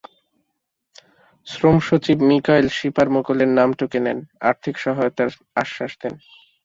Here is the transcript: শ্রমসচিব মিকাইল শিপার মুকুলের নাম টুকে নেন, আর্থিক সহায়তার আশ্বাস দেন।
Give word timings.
শ্রমসচিব 1.47 2.17
মিকাইল 2.29 2.67
শিপার 2.77 3.07
মুকুলের 3.15 3.49
নাম 3.57 3.69
টুকে 3.79 3.99
নেন, 4.05 4.19
আর্থিক 4.49 4.75
সহায়তার 4.83 5.29
আশ্বাস 5.61 5.91
দেন। 6.01 6.13